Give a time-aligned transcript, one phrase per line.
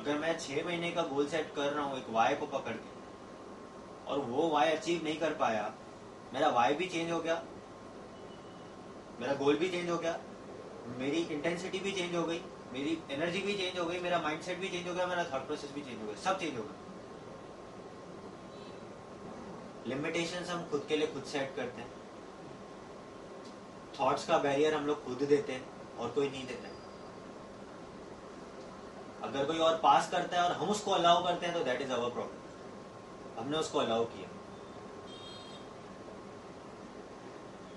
[0.00, 2.98] अगर मैं छह महीने का गोल सेट कर रहा हूँ एक वाई को पकड़ के,
[4.06, 5.72] और वो वाई अचीव नहीं कर पाया,
[6.34, 7.42] मेरा वाई भी चेंज हो गया,
[9.20, 10.18] मेरा गोल भी चेंज हो गया,
[10.98, 12.40] मेरी इंटेंसिटी भी चेंज हो गई,
[12.72, 15.72] मेरी एनर्जी भी चेंज हो गई, मेरा माइंडसेट भी चेंज हो गया, मेरा थॉट प्रोसेस
[15.74, 16.78] भी चेंज हो गया, सब चेंज हो गया।
[19.86, 21.90] लिमिटेशन हम खुद के लिए खुद सेट करते हैं।
[24.00, 26.68] थॉट्स का बैरियर हम लोग खुद देते हैं और कोई नहीं देता
[29.22, 31.92] अगर कोई और पास करता है और हम उसको अलाउ करते हैं तो दैट इज़
[31.92, 34.28] अवर प्रॉब्लम हमने उसको अलाउ किया।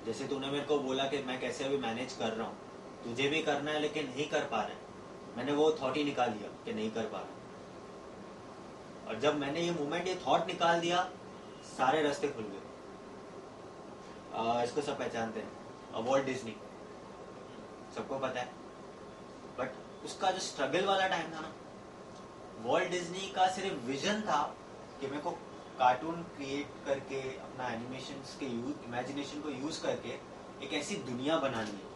[0.05, 2.55] जैसे तूने मेरे को बोला कि मैं कैसे अभी मैनेज कर रहा हूँ।
[3.03, 4.75] तुझे भी करना है, लेकिन नहीं कर पा रहे
[5.37, 7.27] मैंने वो थॉट ही निकाल दिया कि नहीं कर पा रहा।
[9.07, 11.03] और जब मैंने ये मूवमेंट ये थॉट निकाल दिया,
[11.67, 12.61] सारे रास्ते खुल गए।
[14.63, 16.55] इसको सब पहचानते हैं। वॉल्ट डिज्नी
[17.95, 18.45] सबको पता है।
[19.57, 19.69] बट
[20.05, 21.53] उसका जो स्ट्रगल वाला टाइम था ना
[22.59, 24.55] वॉल्ट डिज्नी का सिर्फ़ विजन था
[24.99, 25.31] कि मेरे को
[25.79, 30.09] कार्टून क्रिएट करके, अपना एनिमेशन के यूज़ इमेजिनेशन को यूज़ करके
[30.65, 31.93] एक ऐसी दुनिया बनानी है।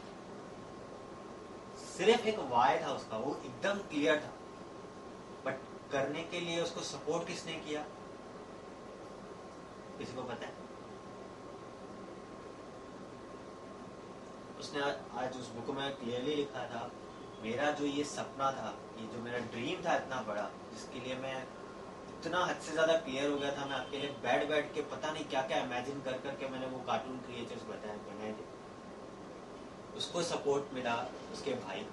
[1.98, 4.34] सिर्फ़ एक वाय था उसका, वो एकदम क्लियर था।
[5.46, 5.60] बट
[5.92, 7.86] करने के लिए उसको सपोर्ट किसने किया?
[9.98, 10.54] किसी को पता है?
[14.60, 14.82] उसने
[15.20, 16.92] आज उस बुक में क्लियरली लिखा था
[17.48, 21.38] मेरा जो ये सपना था, ये जो मेरा ड्रीम था इतना बड़ा, जिसके लिए मैं
[22.10, 25.12] इतना हद से ज़्यादा क्लियर हो गया था, मैं आपके लिए बैठ बैठ के पता
[25.12, 28.46] नहीं क्या क्या इमेजिन कर करके मैंने वो कार्टून क्रिएचर्स बताए, बनाए थे।
[29.98, 30.96] उसको सपोर्ट मिला
[31.34, 31.86] उसके भाई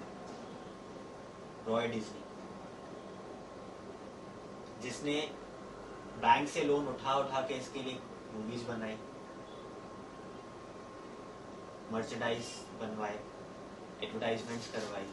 [1.67, 2.23] रॉय डिज्नी
[4.81, 5.15] जिसने
[6.21, 7.99] बैंक से लोन उठा उठा के इसके लिए
[8.33, 8.97] मूवीज़ बनाई
[11.91, 12.45] मर्चेंडाइज
[12.81, 13.19] बनवाए
[14.03, 15.07] एडवर्टाइजमेंट्स करवाई।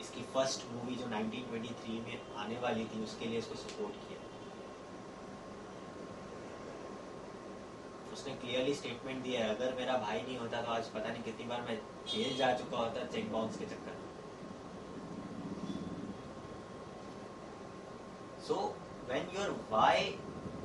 [0.00, 4.18] इसकी फ़र्स्ट मूवी जो 1923 में आने वाली थी, उसके लिए इसको सपोर्ट किया।
[8.12, 11.46] उसने क्लियरली स्टेटमेंट दिया है, अगर मेरा भाई नहीं होता तो आज पता नहीं कितनी
[11.48, 11.76] बार मैं
[12.12, 14.08] जेल जा चुका होता चेक बाउंस के चक्कर में.
[18.46, 18.56] So
[19.08, 20.02] when your why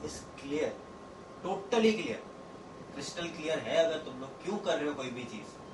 [0.05, 0.75] is clear
[1.43, 2.23] totally clear
[2.93, 5.64] crystal clear है अगर तुम लोग क्यों कर रहे हो कोई भी चीज़।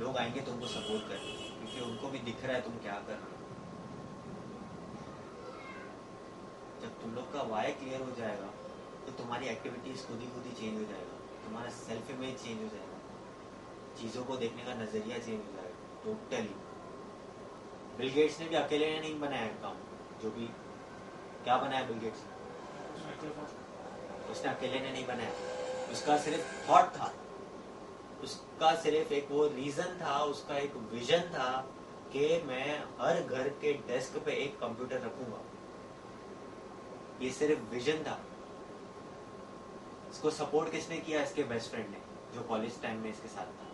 [0.00, 3.22] लोग आएँगे तुमको सपोर्ट कर क्योंकि उनको भी दिख रहा है तुम क्या कर रहे
[3.22, 3.36] हो।
[6.82, 8.50] जब तुम लोग का वाई क्लियर हो जाएगा
[9.06, 12.68] तो तुम्हारी एक्टिविटीज़ खुद ही खुद ही चेंज हो जाएगा तुम्हारा सेल्फ इमेज चेंज हो
[12.68, 12.98] जाएगा
[14.00, 16.54] चीज़ों को देखने का नज़रिया चेंज हो जाएगा टोटली
[17.98, 19.76] बिल गेट्स ने भी अकेले ने नहीं बनाया काम
[20.22, 20.46] जो भी
[21.44, 22.20] क्या बनाया बिल गेट्स
[24.30, 25.32] उसने अकेले ने नहीं बनाया।
[25.92, 27.06] उसका सिर्फ़ थॉट था।
[28.22, 31.66] उसका सिर्फ़ एक वो रीजन था, उसका एक विजन था
[32.12, 35.40] कि मैं हर घर के डेस्क पे एक कंप्यूटर रखूँगा।
[37.24, 38.20] ये सिर्फ़ विजन था।
[40.10, 41.22] इसको सपोर्ट किसने किया?
[41.22, 41.98] इसके बेस्ट फ्रेंड ने,
[42.34, 43.66] जो कॉलेज टाइम में इसके साथ था।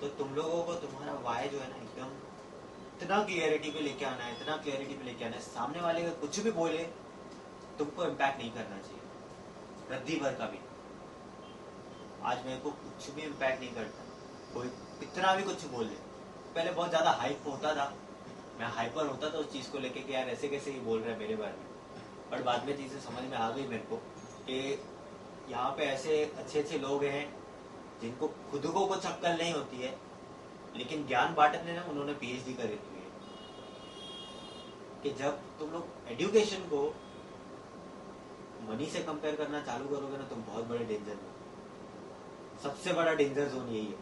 [0.00, 2.16] तो तुम लोगों को तुम्हारा वाय जो है ना एकदम
[3.02, 6.10] इतना क्लियरिटी पे लेके आना है, इतना क्लियरिटी पे लेके आना है। सामने वाले का
[6.10, 6.84] कुछ भी बोले,
[7.78, 9.00] तुमको इम्पैक्ट नहीं करना चाहिए।
[9.90, 10.58] रद्दी भर का भी।
[12.24, 14.04] आज मेरे को कुछ भी इम्पैक्ट नहीं करता।
[14.54, 14.66] कोई
[15.02, 15.84] इतना भी कुछ बोल।
[16.54, 17.92] पहले बहुत ज़्यादा हाइप होता था।
[18.58, 21.12] मैं हाइपर होता था उस चीज़ को लेके कि यार ऐसे कैसे ही बोल रहे
[21.12, 21.66] हैं मेरे बारे में।
[22.30, 23.96] बट बाद में चीज़ें समझ में आ गई मेरे को
[24.46, 24.58] कि
[25.50, 27.24] यहाँ पे ऐसे अच्छे अच्छे लोग हैं
[28.00, 29.94] जिनको खुद को कुछ अक्कल नहीं होती है,
[30.76, 33.12] लेकिन ज्ञान बांटने में उन्होंने पीएचडी करी हुई है।
[35.02, 36.82] कि जब तुम लोग एजुकेशन को
[38.68, 41.32] मनी से कंपेयर करना चालू करोगे ना तुम बहुत बड़े डेंजर में।
[42.64, 43.96] सबसे बड़ा डेंजर जोन यही है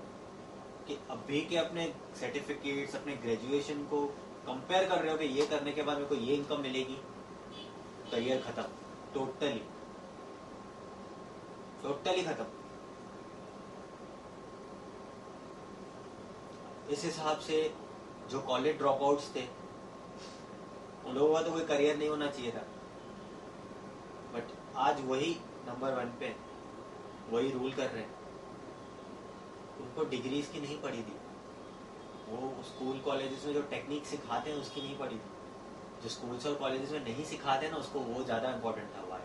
[0.88, 1.86] कि अभी के अपने
[2.20, 4.00] सर्टिफिकेट्स अपने ग्रेजुएशन को
[4.46, 6.98] कंपेयर कर रहे हो कि ये करने के बाद मेरे को ये इनकम मिलेगी
[8.12, 8.62] करियर खत्म
[9.14, 9.62] टोटली
[11.82, 12.46] टोटली खत्म।
[16.92, 17.58] इस हिसाब से
[18.30, 19.46] जो कॉलेज ड्रॉप आउट थे,
[21.06, 22.64] उन लोगों का तो कोई करियर नहीं होना चाहिए था।
[24.34, 24.56] बट
[24.88, 25.36] आज वही
[25.66, 26.34] नंबर वन पे,
[27.30, 28.21] वही रूल कर रहे हैं।
[29.92, 31.14] उनको डिग्रीज की नहीं पढ़ी थी।
[32.28, 36.54] वो स्कूल कॉलेजेस में जो टेक्निक सिखाते हैं, उसकी नहीं पढ़ी थी। जो स्कूल्स और
[36.54, 39.20] कॉलेजेस में नहीं सिखाते ना, उसको वो ज़्यादा इंपॉर्टेंट था वाई